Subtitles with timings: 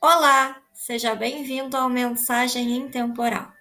[0.00, 3.52] Olá, seja bem-vindo ao Mensagem Intemporal.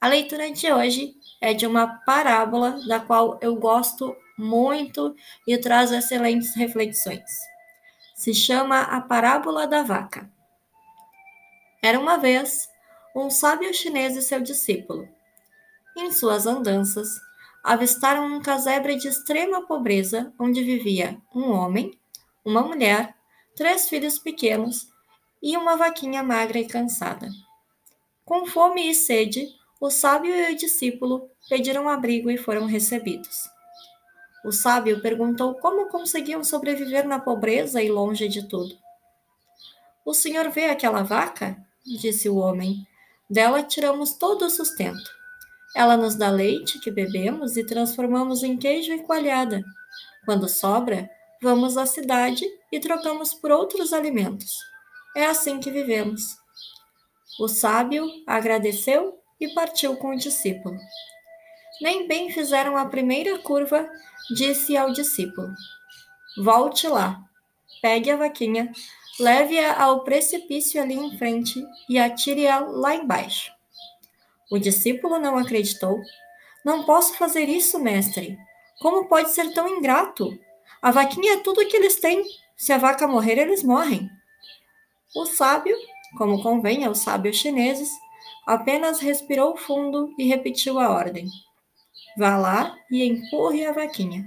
[0.00, 5.12] A leitura de hoje é de uma parábola da qual eu gosto muito
[5.44, 7.28] e traz excelentes reflexões.
[8.14, 10.30] Se chama A Parábola da Vaca.
[11.82, 12.68] Era uma vez
[13.16, 15.08] um sábio chinês e seu discípulo.
[15.96, 17.08] Em suas andanças,
[17.64, 21.90] avistaram um casebre de extrema pobreza onde vivia um homem,
[22.44, 23.16] uma mulher,
[23.56, 24.88] três filhos pequenos
[25.42, 27.28] e uma vaquinha magra e cansada.
[28.24, 29.48] Com fome e sede,
[29.80, 33.48] o sábio e o discípulo pediram abrigo e foram recebidos.
[34.44, 38.76] O sábio perguntou como conseguiam sobreviver na pobreza e longe de tudo.
[40.04, 41.56] O senhor vê aquela vaca?
[41.84, 42.86] disse o homem.
[43.28, 45.10] Dela tiramos todo o sustento.
[45.74, 49.62] Ela nos dá leite que bebemos e transformamos em queijo e coalhada.
[50.24, 51.08] Quando sobra,
[51.42, 54.58] vamos à cidade e trocamos por outros alimentos.
[55.16, 56.36] É assim que vivemos.
[57.38, 60.76] O sábio agradeceu e partiu com o discípulo.
[61.80, 63.88] Nem bem fizeram a primeira curva,
[64.36, 65.48] disse ao discípulo:
[66.42, 67.18] Volte lá,
[67.80, 68.70] pegue a vaquinha,
[69.18, 73.50] leve-a ao precipício ali em frente e atire-a lá embaixo.
[74.50, 76.00] O discípulo não acreditou.
[76.64, 78.36] Não posso fazer isso, mestre.
[78.80, 80.38] Como pode ser tão ingrato?
[80.82, 82.24] A vaquinha é tudo o que eles têm.
[82.56, 84.10] Se a vaca morrer, eles morrem.
[85.14, 85.76] O sábio,
[86.16, 87.88] como convém aos sábios chineses,
[88.46, 91.26] apenas respirou fundo e repetiu a ordem:
[92.16, 94.24] Vá lá e empurre a vaquinha.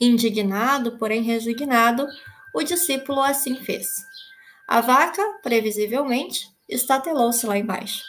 [0.00, 2.06] Indignado, porém resignado,
[2.54, 3.88] o discípulo assim fez.
[4.66, 8.02] A vaca, previsivelmente, estatelou-se lá embaixo.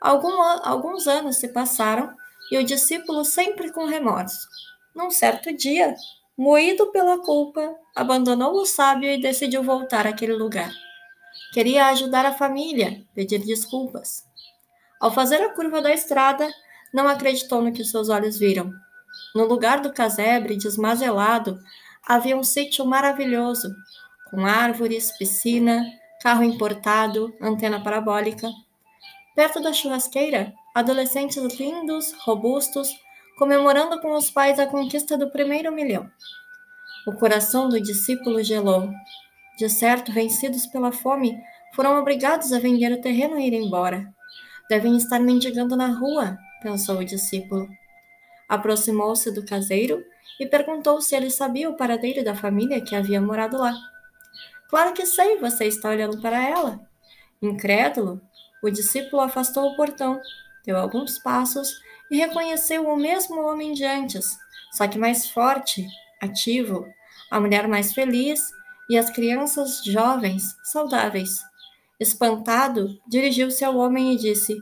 [0.00, 2.14] Algum, alguns anos se passaram
[2.50, 4.48] e o discípulo, sempre com remorso,
[4.94, 5.94] num certo dia,
[6.38, 10.70] Moído pela culpa, abandonou o sábio e decidiu voltar àquele lugar.
[11.52, 14.24] Queria ajudar a família, pedir desculpas.
[15.00, 16.48] Ao fazer a curva da estrada,
[16.94, 18.72] não acreditou no que seus olhos viram.
[19.34, 21.58] No lugar do casebre desmazelado,
[22.06, 23.74] havia um sítio maravilhoso,
[24.30, 25.84] com árvores, piscina,
[26.22, 28.48] carro importado, antena parabólica.
[29.34, 32.88] Perto da churrasqueira, adolescentes lindos, robustos,
[33.38, 36.10] comemorando com os pais a conquista do primeiro milhão.
[37.06, 38.90] O coração do discípulo gelou.
[39.56, 41.38] De certo, vencidos pela fome,
[41.74, 44.12] foram obrigados a vender o terreno e ir embora.
[44.68, 47.68] Devem estar mendigando na rua, pensou o discípulo.
[48.48, 50.02] Aproximou-se do caseiro
[50.40, 53.72] e perguntou se ele sabia o paradeiro da família que havia morado lá.
[54.68, 56.80] Claro que sei, você está olhando para ela.
[57.40, 58.20] Incrédulo,
[58.62, 60.20] o discípulo afastou o portão,
[60.64, 64.38] deu alguns passos e reconheceu o mesmo homem de antes,
[64.72, 65.86] só que mais forte,
[66.20, 66.86] ativo,
[67.30, 68.40] a mulher mais feliz
[68.88, 71.40] e as crianças jovens, saudáveis.
[72.00, 74.56] Espantado, dirigiu-se ao homem e disse: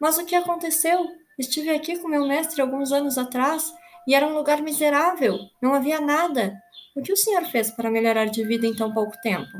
[0.00, 1.06] Mas o que aconteceu?
[1.38, 3.72] Estive aqui com meu mestre alguns anos atrás
[4.06, 6.54] e era um lugar miserável, não havia nada.
[6.94, 9.50] O que o senhor fez para melhorar de vida em tão pouco tempo?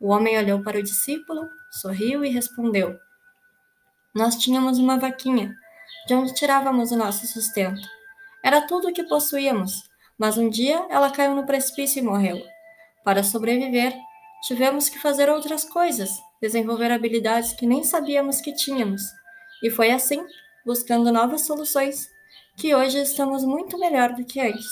[0.00, 2.98] O homem olhou para o discípulo, sorriu e respondeu:
[4.14, 5.54] Nós tínhamos uma vaquinha
[6.06, 7.80] de onde tirávamos o nosso sustento.
[8.42, 9.82] Era tudo o que possuíamos,
[10.18, 12.42] mas um dia ela caiu no precipício e morreu.
[13.04, 13.94] Para sobreviver,
[14.46, 16.10] tivemos que fazer outras coisas,
[16.40, 19.02] desenvolver habilidades que nem sabíamos que tínhamos.
[19.62, 20.24] E foi assim,
[20.64, 22.08] buscando novas soluções,
[22.56, 24.66] que hoje estamos muito melhor do que antes.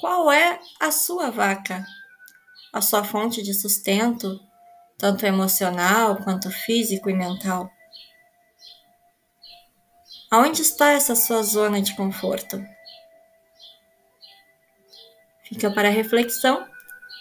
[0.00, 1.84] Qual é a sua vaca?
[2.72, 4.38] A sua fonte de sustento,
[4.98, 7.70] tanto emocional quanto físico e mental.
[10.30, 12.62] Aonde está essa sua zona de conforto?
[15.44, 16.66] Fica para reflexão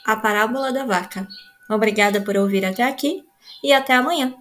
[0.06, 1.26] a parábola da vaca.
[1.70, 3.24] Obrigada por ouvir até aqui
[3.64, 4.36] e até amanhã.